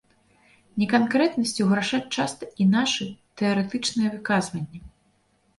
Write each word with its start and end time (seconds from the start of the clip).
Неканкрэтнасцю 0.83 1.67
грашаць 1.73 2.09
часта 2.15 2.43
і 2.65 2.67
нашы 2.73 3.07
тэарэтычныя 3.43 4.09
выказванні. 4.15 4.79